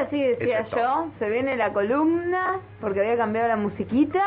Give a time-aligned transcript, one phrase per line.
[0.00, 4.22] Ahora sí decía yo, se viene la columna porque había cambiado la musiquita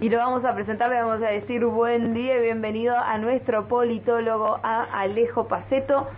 [0.00, 3.68] y lo vamos a presentar, le vamos a decir buen día y bienvenido a nuestro
[3.68, 6.08] politólogo, a Alejo Paceto.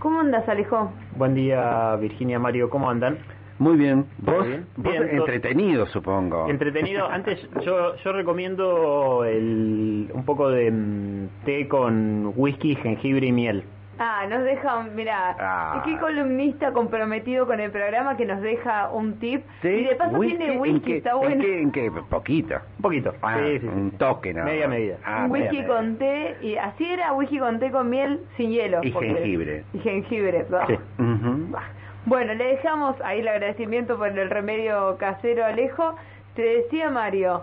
[0.00, 0.92] ¿Cómo andas, Alejo?
[1.16, 3.20] Buen día, Virginia, Mario, ¿cómo andan?
[3.58, 4.04] Muy bien.
[4.18, 4.46] ¿Vos?
[4.46, 4.66] Bien.
[4.76, 6.46] vos Bien, to- entretenido, supongo.
[6.50, 7.08] Entretenido.
[7.08, 13.64] Antes yo, yo recomiendo el, un poco de mm, té con whisky, jengibre y miel.
[14.04, 15.82] Ah, nos deja, mira, Ah.
[15.84, 19.44] qué columnista comprometido con el programa que nos deja un tip.
[19.62, 19.68] ¿Sí?
[19.68, 20.36] Y de paso ¿Whisky?
[20.38, 21.40] tiene ¿En whisky, qué- está ¿En bueno.
[21.40, 21.62] qué?
[21.62, 21.90] ¿En qué?
[22.10, 22.54] Poquito.
[22.78, 23.14] Un poquito.
[23.22, 23.66] Ah, Sí, sí, sí.
[23.68, 24.76] un toque nada Media más.
[24.76, 24.96] medida.
[25.04, 25.74] Ah, un media whisky medida.
[25.76, 28.80] con té, y así era whisky con té con miel sin hielo.
[28.82, 29.64] Y porque- jengibre.
[29.72, 30.66] Y jengibre, bah.
[30.66, 30.74] Sí.
[30.98, 31.56] Ujú.
[32.04, 35.94] Bueno, le dejamos ahí el agradecimiento por el remedio casero, Alejo.
[36.34, 37.42] Te decía Mario,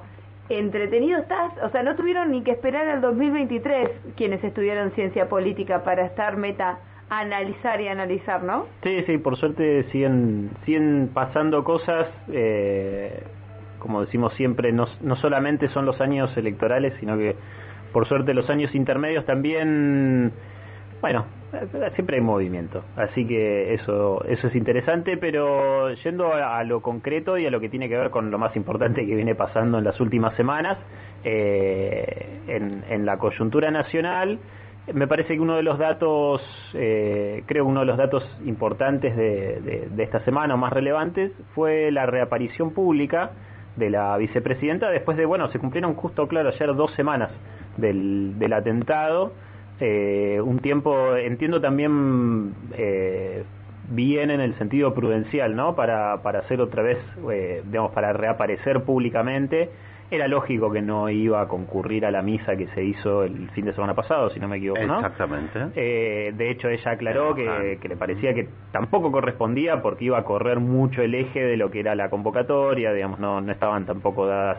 [0.49, 5.83] entretenido estás, o sea, no tuvieron ni que esperar al 2023 quienes estudiaron ciencia política
[5.83, 8.67] para estar meta analizar y analizar, ¿no?
[8.83, 12.07] Sí, sí, por suerte siguen, siguen pasando cosas.
[12.31, 13.23] eh,
[13.79, 14.87] como decimos siempre, no,
[15.21, 17.35] solamente son los años electorales, sino que
[17.93, 20.31] por suerte los años intermedios también,
[21.01, 21.25] bueno,
[21.95, 22.83] siempre hay movimiento.
[22.95, 27.69] Así que eso, eso es interesante, pero yendo a, lo concreto y a lo que
[27.69, 30.77] tiene que ver con lo más importante que viene pasando en las últimas semanas,
[31.23, 34.39] eh, en, en la coyuntura nacional,
[34.93, 36.41] me parece que uno de los datos,
[36.73, 41.31] eh, creo uno de los datos importantes de, de- de esta semana o más relevantes
[41.53, 43.31] fue la reaparición pública
[43.75, 47.29] de la vicepresidenta después de, bueno, se cumplieron justo, claro, ayer dos semanas
[47.77, 49.31] del, del atentado.
[49.79, 53.43] Eh, un tiempo, entiendo también eh,
[53.89, 55.75] bien en el sentido prudencial, ¿no?
[55.75, 56.97] Para, para hacer otra vez,
[57.31, 59.69] eh, digamos, para reaparecer públicamente.
[60.11, 63.65] Era lógico que no iba a concurrir a la misa que se hizo el fin
[63.65, 64.95] de semana pasado, si no me equivoco, ¿no?
[64.95, 65.67] Exactamente.
[65.75, 70.23] Eh, de hecho, ella aclaró que, que le parecía que tampoco correspondía porque iba a
[70.23, 74.25] correr mucho el eje de lo que era la convocatoria, digamos, no, no estaban tampoco
[74.25, 74.57] dadas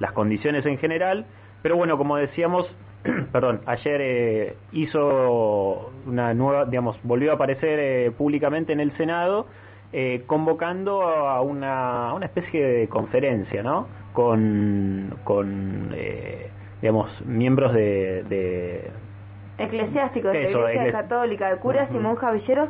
[0.00, 1.26] las condiciones en general.
[1.62, 2.68] Pero bueno, como decíamos,
[3.32, 9.46] perdón, ayer eh, hizo una nueva, digamos, volvió a aparecer eh, públicamente en el Senado,
[9.92, 13.88] eh, convocando a una, a una especie de conferencia, ¿no?
[14.12, 16.50] Con, con eh,
[16.82, 18.90] digamos, miembros de- de,
[19.58, 22.02] Eclesiásticos de la Iglesia Católica, de curas y Ujú.
[22.02, 22.68] monjas villeros.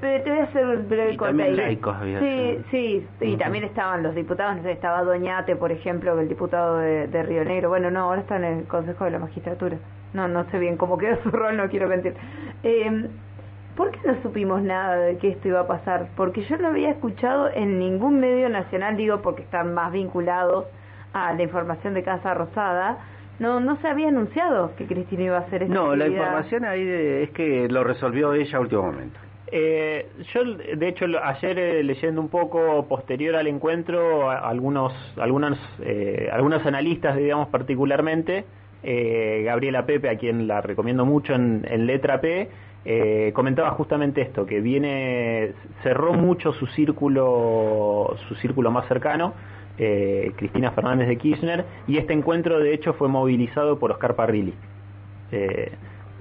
[0.00, 1.56] Pero te voy a hacer un breve Y corte también ahí.
[1.56, 6.18] laicos había Sí, sí, y también estaban los diputados, no sé, estaba Doñate, por ejemplo,
[6.18, 7.68] el diputado de, de Río Negro.
[7.68, 9.76] Bueno, no, ahora está en el Consejo de la Magistratura.
[10.14, 12.14] No, no sé bien cómo quedó su rol, no quiero mentir.
[12.62, 13.08] Eh,
[13.76, 16.08] ¿Por qué no supimos nada de que esto iba a pasar?
[16.16, 20.66] Porque yo no había escuchado en ningún medio nacional, digo, porque están más vinculados
[21.12, 22.98] a la información de Casa Rosada.
[23.38, 26.84] No, no se había anunciado que Cristina iba a hacer esta No, la información ahí
[26.84, 29.18] de- es que lo resolvió ella a último momento.
[29.52, 36.28] Eh, yo, de hecho, ayer eh, leyendo un poco posterior al encuentro, algunos, algunos, eh,
[36.32, 38.44] algunos analistas, digamos particularmente,
[38.82, 42.48] eh, Gabriela Pepe, a quien la recomiendo mucho en, en Letra P,
[42.84, 49.34] eh, comentaba justamente esto, que viene, cerró mucho su círculo, su círculo más cercano,
[50.36, 54.52] Cristina Fernández de Kirchner, y este encuentro de hecho fue movilizado por Oscar Parrilli.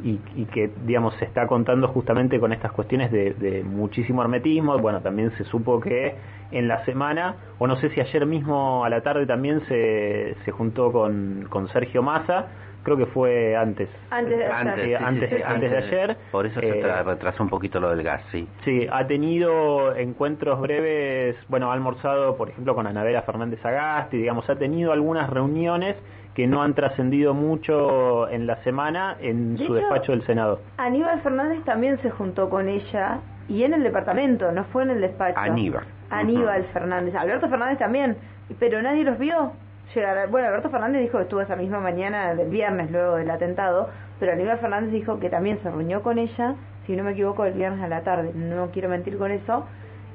[0.03, 4.77] Y, y que, digamos, se está contando justamente con estas cuestiones de, de muchísimo hermetismo.
[4.79, 6.15] Bueno, también se supo que
[6.51, 10.51] en la semana, o no sé si ayer mismo a la tarde también se, se
[10.51, 12.47] juntó con, con Sergio Massa,
[12.83, 13.89] creo que fue antes.
[14.09, 14.85] Antes de Antes, ayer.
[14.85, 16.17] Sí, sí, sí, antes- sí, antes de ayer.
[16.31, 18.47] Por eso se Eh, tra- retrasó un poquito lo del gas, sí.
[18.63, 24.49] Sí, ha tenido encuentros breves, bueno, ha almorzado, por ejemplo, con Anabela Fernández Agasti, digamos,
[24.49, 25.97] ha tenido algunas reuniones
[26.33, 30.59] que no han trascendido mucho en la semana en De su hecho, despacho del Senado.
[30.77, 35.01] Aníbal Fernández también se juntó con ella y en el departamento, no fue en el
[35.01, 35.39] despacho.
[35.39, 35.83] Aníbal.
[36.09, 36.63] Aníbal.
[36.73, 37.15] Fernández.
[37.15, 38.15] Alberto Fernández también,
[38.59, 39.51] pero nadie los vio
[39.93, 40.29] llegar.
[40.29, 44.33] Bueno, Alberto Fernández dijo que estuvo esa misma mañana del viernes luego del atentado, pero
[44.33, 47.83] Aníbal Fernández dijo que también se reunió con ella, si no me equivoco, el viernes
[47.83, 48.31] a la tarde.
[48.33, 49.65] No quiero mentir con eso.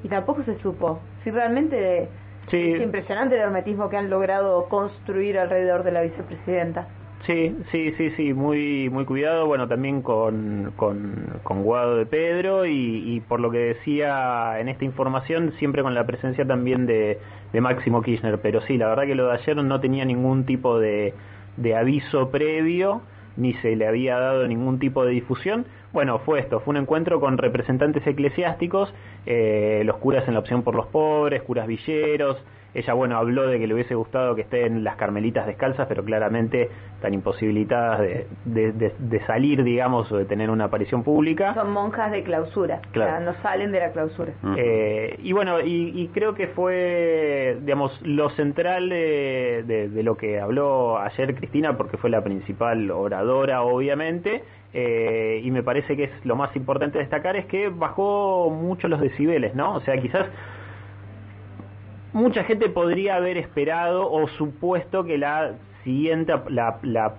[0.03, 0.99] Y tampoco se supo.
[1.23, 2.09] Si realmente
[2.49, 2.73] Sí.
[2.73, 6.87] es impresionante el hermetismo que han logrado construir alrededor de la vicepresidenta.
[7.25, 12.67] Sí, sí, sí, sí, muy, muy cuidado, bueno, también con, con, con Guado de Pedro
[12.67, 17.19] y, y por lo que decía en esta información, siempre con la presencia también de,
[17.51, 20.77] de Máximo Kirchner, pero sí, la verdad que lo de ayer no tenía ningún tipo
[20.77, 21.15] de,
[21.57, 23.01] de aviso previo,
[23.37, 25.65] ni se le había dado ningún tipo de difusión.
[25.95, 28.93] Bueno, fue esto, fue un encuentro con representantes eclesiásticos,
[29.25, 32.37] eh, los curas en la opción por los pobres, curas villeros,
[32.75, 36.69] ella, bueno, habló de que le hubiese gustado que estén las carmelitas descalzas, pero claramente
[36.95, 38.27] están imposibilitadas de,
[38.73, 41.53] de, salir, digamos, o de tener una aparición pública.
[41.53, 43.23] Son monjas de clausura, claro.
[43.23, 44.33] no salen de la clausura.
[44.57, 50.99] Eh, y bueno, y, creo que fue, digamos, lo central de, de, lo que habló
[50.99, 54.43] ayer Cristina, porque fue la principal oradora, obviamente.
[54.77, 58.99] Eh, y me parece que es lo más importante destacar es que bajó mucho los
[58.99, 59.75] decibeles, ¿no?
[59.75, 60.27] O sea, quizás
[62.13, 65.53] mucha gente podría haber esperado o supuesto que la
[65.83, 67.15] siguiente, la, la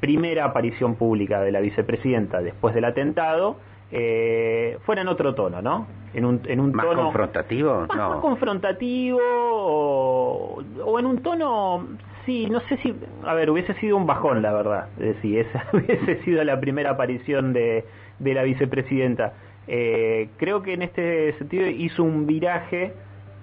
[0.00, 3.56] primera aparición pública de la vicepresidenta después del atentado
[3.92, 5.86] eh, fuera en otro tono, ¿no?
[6.14, 11.86] En un, en un ¿Más tono confrontativo, más, confrontativo o, o, en un tono,
[12.26, 16.22] sí, no sé si, a ver, hubiese sido un bajón, la verdad, decir, esa hubiese
[16.22, 17.84] sido la primera aparición de,
[18.18, 19.34] de la vicepresidenta.
[19.68, 22.92] Eh, creo que en este sentido hizo un viraje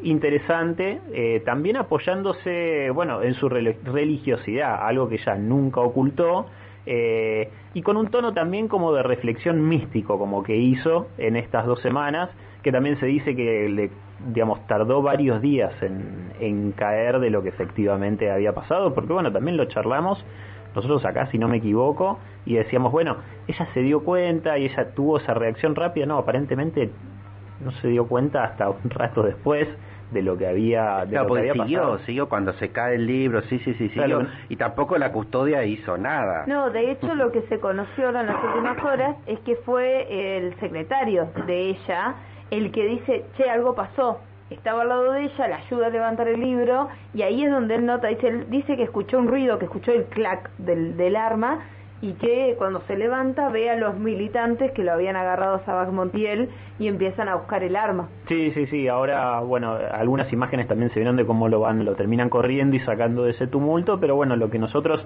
[0.04, 6.48] interesante, eh, también apoyándose, bueno, en su religiosidad, algo que ella nunca ocultó,
[6.86, 11.66] eh, y con un tono también como de reflexión místico, como que hizo en estas
[11.66, 12.30] dos semanas,
[12.64, 13.92] que también se dice que le,
[14.34, 19.32] digamos, tardó varios días en, en caer de lo que efectivamente había pasado, porque bueno,
[19.32, 20.24] también lo charlamos
[20.76, 23.18] nosotros acá, si no me equivoco, y decíamos, bueno,
[23.48, 26.92] ella se dio cuenta y ella tuvo esa reacción rápida, no, aparentemente
[27.64, 29.68] no se dio cuenta hasta un rato después
[30.12, 32.00] de lo que había, de lo que había siguió, pasado.
[32.00, 35.98] siguió cuando se cae el libro, sí, sí, sí, siguió, y tampoco la custodia hizo
[35.98, 36.46] nada.
[36.48, 40.60] No, de hecho lo que se conoció en las últimas horas es que fue el
[40.60, 42.16] secretario de ella
[42.52, 44.20] el que dice, che, algo pasó,
[44.50, 47.76] estaba al lado de ella, la ayuda a levantar el libro, y ahí es donde
[47.76, 51.60] él nota, dice, dice que escuchó un ruido, que escuchó el clac del, del arma,
[52.02, 55.92] y que cuando se levanta ve a los militantes que lo habían agarrado a Sabac
[55.92, 56.50] Montiel
[56.80, 58.08] y empiezan a buscar el arma.
[58.28, 61.96] Sí, sí, sí, ahora, bueno, algunas imágenes también se vieron de cómo lo van, lo
[61.96, 65.06] terminan corriendo y sacando de ese tumulto, pero bueno, lo que nosotros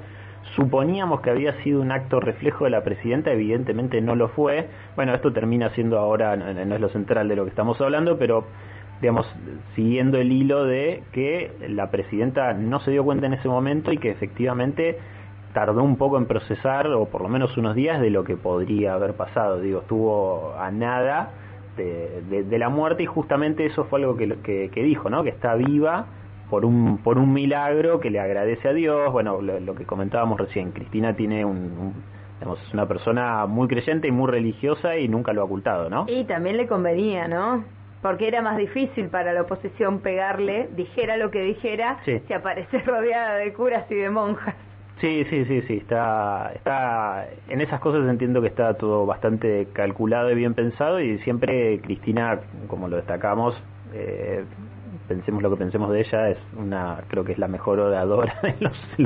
[0.55, 4.67] suponíamos que había sido un acto reflejo de la presidenta, evidentemente no lo fue.
[4.95, 8.45] Bueno, esto termina siendo ahora, no es lo central de lo que estamos hablando, pero
[9.01, 9.27] digamos,
[9.75, 13.97] siguiendo el hilo de que la presidenta no se dio cuenta en ese momento y
[13.97, 14.97] que efectivamente
[15.53, 18.93] tardó un poco en procesar, o por lo menos unos días, de lo que podría
[18.93, 19.59] haber pasado.
[19.59, 21.31] Digo, estuvo a nada
[21.77, 25.23] de, de, la muerte y justamente eso fue algo que, que, dijo, ¿no?
[25.23, 26.05] Que está viva
[26.49, 29.11] por un, por un milagro que le agradece a Dios.
[29.11, 31.93] Bueno, lo, que comentábamos recién, Cristina tiene un,
[32.41, 36.05] es una persona muy creyente y muy religiosa y nunca lo ha ocultado, ¿no?
[36.07, 37.63] Y también le convenía, ¿no?
[38.01, 43.35] Porque era más difícil para la oposición pegarle, dijera lo que dijera, si aparece rodeada
[43.35, 44.55] de curas y de monjas.
[45.03, 50.31] Sí, sí, sí, sí, está, está, en esas cosas entiendo que está todo bastante calculado
[50.31, 52.39] y bien pensado y siempre Cristina,
[52.69, 53.53] como lo destacamos,
[53.93, 54.45] eh,
[55.09, 58.55] pensemos lo que pensemos de ella, es una, creo que es la mejor oradora en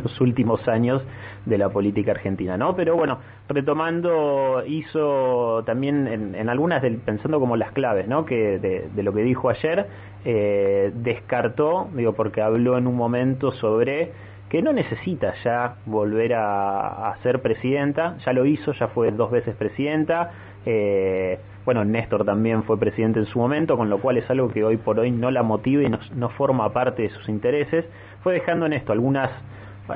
[0.03, 1.01] los, últimos años
[1.47, 2.75] de la política argentina, ¿no?
[2.75, 3.17] Pero bueno,
[3.49, 8.23] retomando, hizo también en, algunas, del, pensando como las claves, ¿no?
[8.23, 9.87] Que de, de lo que dijo ayer,
[10.25, 14.11] eh, descartó, digo, porque habló en un momento sobre
[14.49, 19.55] que no necesita ya volver a, ser presidenta, ya lo hizo, ya fue dos veces
[19.55, 20.31] presidenta,
[20.65, 24.63] eh, bueno, Néstor también fue presidente en su momento, con lo cual es algo que
[24.63, 27.85] hoy por hoy no la motiva y no, forma parte de sus intereses,
[28.23, 29.29] fue dejando en esto algunas,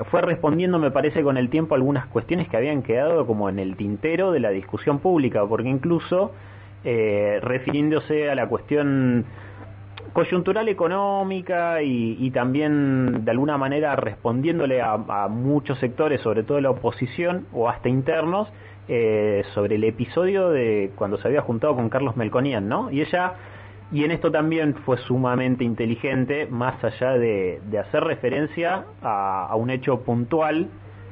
[0.10, 3.78] fue respondiendo me parece con el tiempo algunas cuestiones que habían quedado como en el
[3.78, 6.34] tintero de la discusión pública, porque incluso
[6.84, 9.26] eh, refiriéndose a la cuestión
[10.14, 14.98] coyuntural económica y, también de alguna manera respondiéndole a,
[15.30, 18.48] muchos sectores, sobre todo la oposición o hasta internos,
[18.88, 22.92] eh, sobre el episodio de cuando se había juntado con Carlos Melconian, ¿no?
[22.92, 23.36] Y ella,
[23.92, 30.02] y en esto también fue sumamente inteligente, más allá de, hacer referencia a, un hecho
[30.02, 30.70] puntual,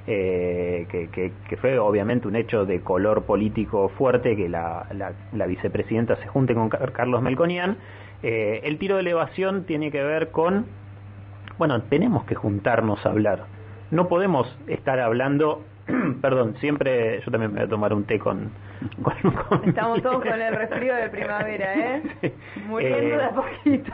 [0.07, 4.87] eh, que, fue obviamente un hecho de color político fuerte, que la,
[5.31, 7.77] la vicepresidenta se junte con Carlos Melconian,
[8.23, 10.65] eh, el tiro de elevación tiene que ver con,
[11.57, 13.45] bueno, tenemos que juntarnos a hablar.
[13.91, 15.63] No podemos estar hablando,
[16.21, 18.51] perdón, siempre, yo también me voy a tomar un té con...
[19.65, 22.33] Estamos todos con el resfrío de primavera, ¿eh?
[22.67, 23.93] Muriendo de a poquito.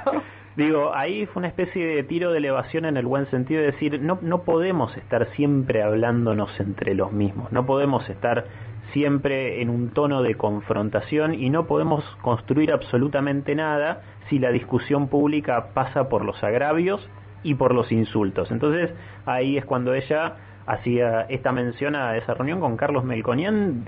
[0.55, 4.01] Digo, ahí fue una especie de tiro de elevación en el buen sentido de decir,
[4.01, 8.46] no, no podemos estar siempre hablándonos entre los mismos, no podemos estar
[8.93, 15.07] siempre en un tono de confrontación y no podemos construir absolutamente nada si la discusión
[15.07, 17.07] pública pasa por los agravios
[17.43, 18.51] y por los insultos.
[18.51, 18.91] Entonces
[19.25, 23.85] ahí es cuando ella hacía esta mención a esa reunión con Carlos Melconian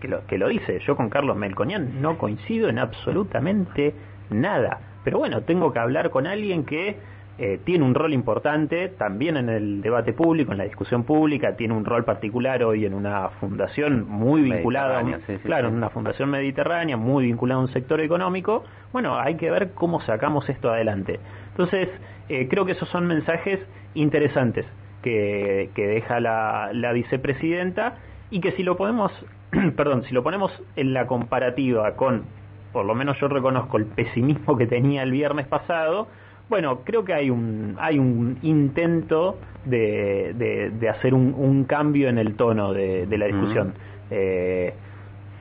[0.00, 0.80] que lo, que lo dice.
[0.86, 3.94] Yo con Carlos Melconian no coincido en absolutamente
[4.30, 4.80] nada.
[5.04, 6.98] Pero bueno, tengo que hablar con alguien que
[7.42, 11.72] eh, tiene un rol importante también en el debate público, en la discusión pública, tiene
[11.72, 15.02] un rol particular hoy en una fundación muy vinculada,
[15.42, 18.64] claro, en una fundación mediterránea, muy vinculada a un sector económico.
[18.92, 21.18] Bueno, hay que ver cómo sacamos esto adelante.
[21.52, 21.88] Entonces,
[22.28, 23.58] eh, creo que esos son mensajes
[23.94, 24.66] interesantes
[25.00, 27.94] que, que deja la, la vicepresidenta
[28.30, 29.12] y que si lo podemos,
[29.76, 32.24] perdón, si lo ponemos en la comparativa con,
[32.70, 36.06] por lo menos yo reconozco el pesimismo que tenía el viernes pasado,
[36.50, 40.34] bueno, creo que hay un, hay un intento de,
[40.78, 43.74] de, hacer un, un, cambio en el tono de, la discusión.
[44.10, 44.74] Eh,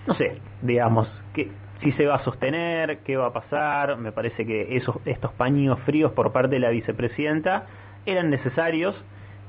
[0.06, 1.50] no sé, digamos, que
[1.82, 5.80] si se va a sostener, qué va a pasar, me parece que esos, estos paños
[5.80, 7.66] fríos por parte de la vicepresidenta
[8.06, 8.96] eran necesarios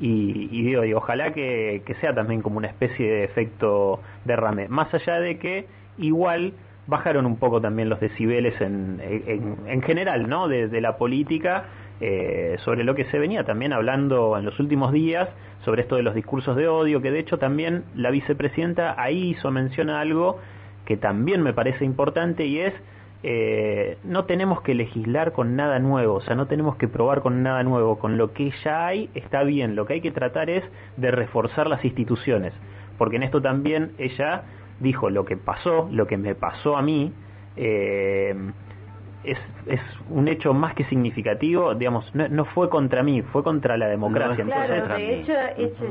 [0.01, 4.69] y, y digo, y ojalá que, que sea también como una especie de efecto derrame,
[4.69, 5.67] más allá de que
[5.99, 6.55] igual
[6.91, 9.01] bajaron un poco también los decibeles en,
[9.67, 10.49] en, general, ¿no?
[10.49, 11.65] De, la política,
[12.01, 15.29] eh, sobre lo que se venía también hablando en los últimos días,
[15.65, 19.51] sobre esto de los discursos de odio, que de hecho también la vicepresidenta ahí hizo
[19.51, 20.39] mención a algo
[20.85, 22.75] que también me parece importante y es
[23.23, 27.43] eh, no tenemos que legislar con nada nuevo, o sea, no tenemos que probar con
[27.43, 30.65] nada nuevo, con lo que ya hay está bien, lo que hay que tratar es
[30.97, 32.55] de reforzar las instituciones,
[32.97, 34.45] porque en esto también ella
[34.81, 37.13] dijo lo que pasó, lo que me pasó a mí,
[37.57, 38.35] eh,
[39.25, 43.89] es, es un hecho más que significativo, digamos, no, fue contra mí, fue contra la
[43.89, 44.45] democracia.
[44.45, 45.33] claro, de hecho,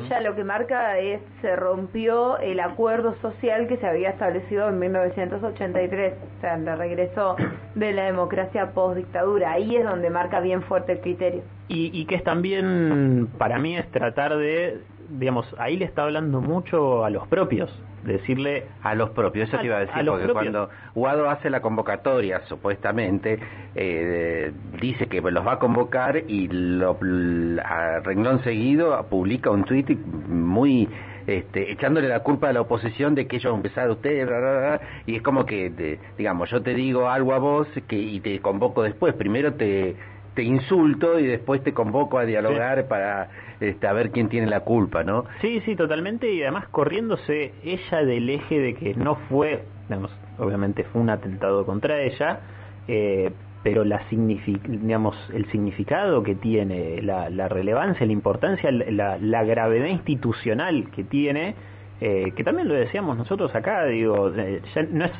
[0.09, 4.79] ya lo que marca es, se rompió el acuerdo social que se había establecido en
[4.79, 7.35] 1983, o sea, el regreso
[7.75, 11.43] de la democracia post-dictadura, ahí es donde marca bien fuerte el criterio.
[11.67, 14.79] Y, y que es también, para mí, es tratar de,
[15.09, 17.69] digamos, ahí le está hablando mucho a los propios,
[18.03, 22.41] decirle a los propios, eso te iba a decir, porque cuando Guado hace la convocatoria,
[22.47, 23.39] supuestamente,
[23.75, 26.97] eh, dice que los va a convocar y lo,
[27.63, 30.87] a renglón seguido publica un tuit muy
[31.27, 34.27] este, echándole la culpa a la oposición de que ellos empezaron ustedes,
[35.05, 38.81] y es como que, digamos, yo te digo algo a vos que, y te convoco
[38.81, 39.95] después, primero te
[40.39, 43.27] te insulto y después te convoco a dialogar para
[43.59, 45.25] este, a ver quién tiene la culpa, ¿no?
[45.41, 50.85] Sí, sí, totalmente, y además corriéndose ella del eje de que no fue, digamos, obviamente
[50.85, 52.39] fue un atentado contra ella,
[52.87, 59.43] eh, pero la digamos, el significado que tiene, la, la relevancia, la importancia, la, la,
[59.43, 61.55] gravedad institucional que tiene,
[61.99, 65.11] eh, que también lo decíamos nosotros acá, digo, eh, ya no es,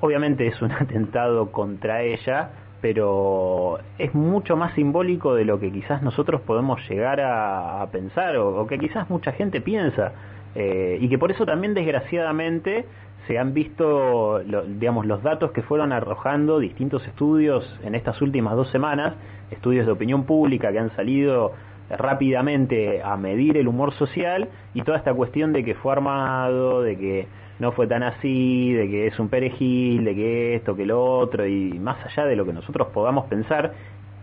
[0.00, 2.48] obviamente es un atentado contra ella,
[2.88, 8.64] pero es mucho más simbólico de lo que quizás nosotros podemos llegar a, pensar o,
[8.68, 10.12] que quizás mucha gente piensa.
[10.54, 12.84] Eh, y que por eso también desgraciadamente
[13.26, 14.40] se han visto
[14.78, 19.14] digamos los datos que fueron arrojando distintos estudios en estas últimas dos semanas
[19.50, 21.54] estudios de opinión pública que han salido
[21.90, 26.96] rápidamente a medir el humor social y toda esta cuestión de que fue armado de
[26.96, 27.26] que
[27.58, 31.46] no fue tan así, de que es un perejil, de que esto, que lo otro,
[31.46, 33.72] y más allá de lo que nosotros podamos pensar,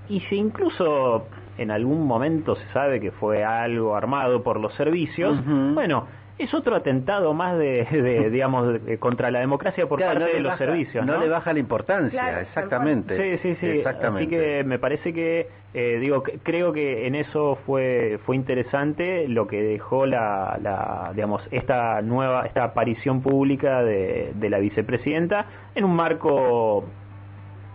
[0.10, 5.40] y si incluso en algún momento se sabe que fue algo armado por los servicios,
[5.74, 11.06] bueno, es otro atentado más de, digamos contra la democracia por parte de los servicios
[11.06, 11.20] ¿no?
[11.20, 16.24] le baja la importancia exactamente sí sí sí así que me parece que eh, digo
[16.44, 22.46] creo que en eso fue fue interesante lo que dejó la, la digamos esta nueva
[22.46, 26.84] esta aparición pública de, de la vicepresidenta en un marco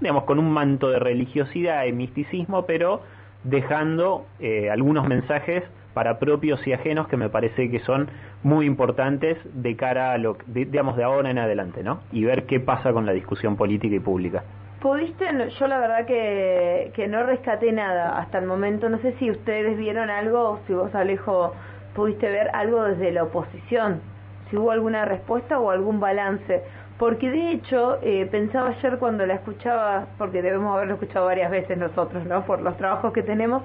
[0.00, 3.02] digamos con un manto de religiosidad y misticismo pero
[3.44, 5.64] dejando eh, algunos mensajes
[5.94, 8.08] para propios y ajenos que me parece que son
[8.42, 12.00] muy importantes de cara a lo digamos de ahora en adelante, ¿no?
[12.12, 14.44] Y ver qué pasa con la discusión política y pública.
[14.80, 15.26] ¿Pudiste?
[15.58, 18.88] Yo la verdad que, que no rescaté nada hasta el momento.
[18.88, 21.52] No sé si ustedes vieron algo, si vos Alejo
[21.94, 24.00] pudiste ver algo desde la oposición,
[24.48, 26.62] si hubo alguna respuesta o algún balance.
[26.96, 31.76] Porque de hecho, eh, pensaba ayer cuando la escuchaba, porque debemos haberlo escuchado varias veces
[31.76, 32.44] nosotros, ¿no?
[32.44, 33.62] Por los trabajos que tenemos,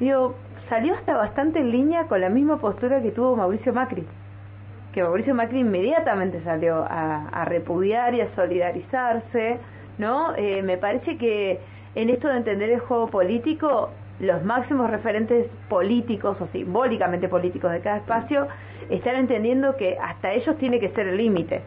[0.00, 0.34] digo,
[0.68, 4.06] salió hasta bastante en línea con la misma postura que tuvo Mauricio Macri,
[4.92, 9.58] que Mauricio Macri inmediatamente salió a, repudiar y a solidarizarse,
[9.98, 10.34] ¿no?
[10.36, 11.60] Eh, me parece que
[11.94, 17.80] en esto de entender el juego político, los máximos referentes políticos o simbólicamente políticos de
[17.80, 18.48] cada espacio
[18.90, 21.62] están entendiendo que hasta ellos tiene que ser el límite,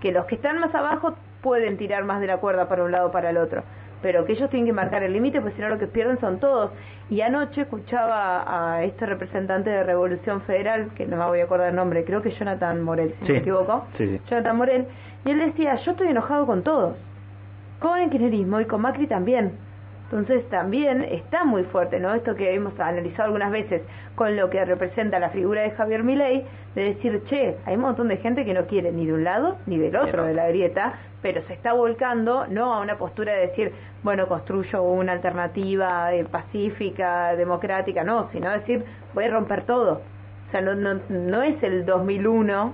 [0.00, 3.08] que los que están más abajo pueden tirar más de la cuerda para un lado
[3.08, 3.62] o para el otro,
[4.02, 6.38] pero que ellos tienen que marcar el límite, pues si no lo que pierden son
[6.38, 6.70] todos.
[7.10, 8.44] Y anoche escuchaba
[8.76, 12.22] a este representante de Revolución Federal, que no me voy a acordar el nombre, creo
[12.22, 13.86] que Jonathan Morel, si no me equivoco,
[14.28, 14.86] Jonathan Morel,
[15.24, 16.96] y él decía, yo estoy enojado con todos,
[17.80, 19.52] con el kirchnerismo y con Macri también.
[20.10, 22.12] Entonces también está muy fuerte, ¿no?
[22.12, 23.82] Esto que hemos analizado algunas veces
[24.16, 28.08] con lo que representa la figura de Javier Milei, de decir, che, hay un montón
[28.08, 30.94] de gente que no quiere ni de un lado ni del otro de la grieta,
[31.22, 36.24] pero se está volcando no a una postura de decir, bueno, construyo una alternativa eh,
[36.24, 40.02] pacífica, democrática, no, sino decir, voy a romper todo.
[40.48, 42.72] O sea, no, no, no es el 2001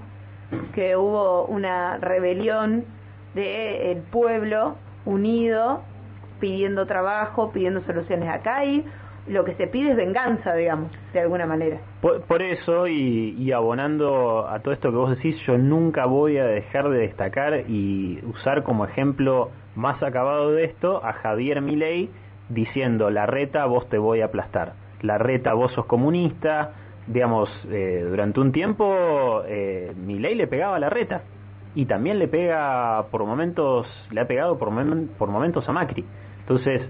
[0.75, 2.87] que hubo una rebelión
[3.35, 5.83] del pueblo unido
[6.41, 8.85] pidiendo trabajo, pidiendo soluciones acá y
[9.29, 11.79] lo que se pide es venganza, digamos, de alguna manera.
[12.01, 16.89] Por, eso, y, abonando a todo esto que vos decís, yo nunca voy a dejar
[16.89, 22.11] de destacar y usar como ejemplo más acabado de esto a Javier Milei
[22.49, 24.75] diciendo, la reta, vos te voy a aplastar.
[25.03, 26.73] La reta, vos sos comunista.
[27.09, 31.23] Digamos, eh, durante un tiempo eh, Milei le pegaba a la reta
[31.77, 34.71] y también le pega por momentos, le ha pegado por,
[35.19, 36.05] por momentos a Macri.
[36.49, 36.83] Entonces,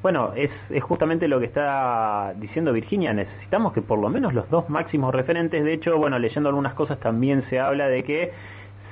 [0.00, 4.48] bueno, es, es justamente lo que está diciendo Virginia, necesitamos que por lo menos los
[4.48, 8.32] dos máximos referentes, de hecho, bueno, leyendo algunas cosas también se habla de que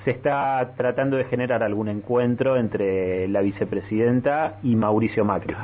[0.05, 5.55] se está tratando de generar algún encuentro entre la vicepresidenta y Mauricio Macri.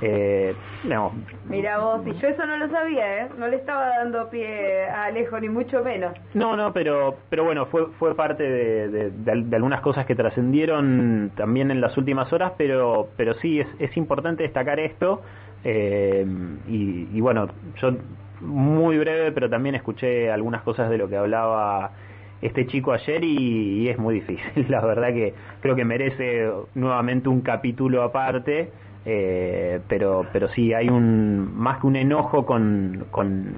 [0.00, 1.12] Eh, no.
[1.48, 3.28] Mira vos, y yo eso no lo sabía, ¿eh?
[3.38, 6.12] No le estaba dando pie a Alejo, ni mucho menos.
[6.34, 11.70] No, no, pero, pero bueno, fue, fue parte de, de, algunas cosas que trascendieron también
[11.70, 15.22] en las últimas horas, pero, pero sí, es, es importante destacar esto.
[15.64, 16.26] Eh,
[16.68, 17.48] y, y bueno,
[17.80, 17.92] yo
[18.40, 21.92] muy breve, pero también escuché algunas cosas de lo que hablaba
[22.42, 24.66] este chico ayer y, es muy difícil.
[24.68, 28.70] La verdad que creo que merece nuevamente un capítulo aparte,
[29.06, 33.54] eh, pero, pero sí hay un más que un enojo con, con,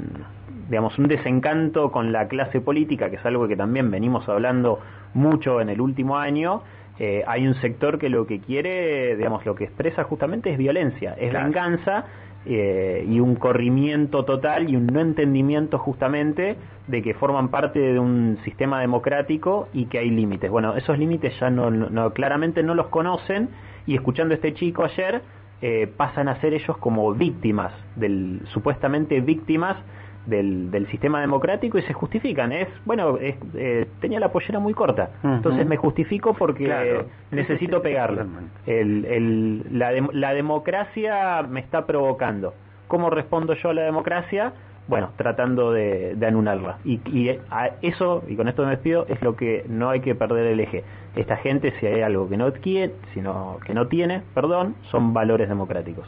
[0.69, 4.79] digamos, un desencanto con la clase política, que es algo que también venimos hablando
[5.15, 6.63] mucho en el último año.
[6.99, 11.17] Eh, hay un sector que lo que quiere, digamos, lo que expresa justamente es violencia,
[11.19, 12.05] es venganza
[12.47, 17.99] eh, y un corrimiento total y un no entendimiento justamente de que forman parte de
[17.99, 20.51] un sistema democrático y que hay límites.
[20.51, 23.49] Bueno, esos límites ya no, no claramente no los conocen
[23.87, 25.23] y escuchando a este chico ayer
[25.63, 29.79] eh, pasan a ser ellos como víctimas del supuestamente víctimas
[30.27, 32.53] del, del sistema democrático y se justifican.
[32.53, 38.23] Es, bueno, eh, tenía la pollera muy corta, entonces me justifico porque necesito pegarle.
[38.67, 42.55] El, el, la, la democracia me está provocando.
[42.89, 44.53] ¿Cómo respondo yo a la democracia?
[44.87, 46.79] bueno, tratando de, de anularla.
[46.85, 50.15] Y, y, a eso, y con esto me despido, es lo que no hay que
[50.15, 50.85] perder el eje.
[51.17, 55.49] Esta gente, si hay algo que no quiere, sino que no tiene, perdón, son valores
[55.49, 56.07] democráticos.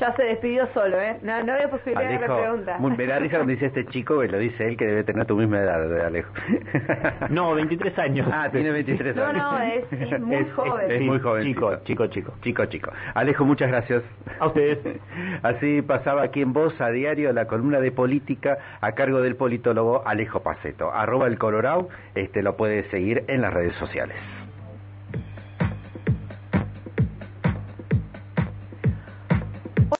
[0.00, 1.18] Ya se despidió solo, ¿eh?
[1.22, 2.78] No, no había posibilidad de la pregunta.
[2.78, 5.26] Muy, me da risa cuando dice este chico, que lo dice él, que debe tener
[5.26, 6.32] tu misma edad, Alejo.
[7.30, 8.28] no, 23 años.
[8.32, 9.42] Ah, tiene 23 años.
[9.42, 10.90] No, no, es, muy joven.
[10.90, 11.44] Es, muy joven.
[11.44, 12.34] Chico, chico, chico.
[12.42, 12.92] Chico, chico.
[13.14, 14.02] Alejo, muchas gracias.
[14.38, 14.78] A ustedes.
[15.42, 20.06] Así pasaba aquí en Voz a Diario la columna de política a cargo del politólogo
[20.06, 20.92] Alejo Paceto.
[20.92, 24.16] Arroba el Colorado, este lo puede seguir en las redes sociales.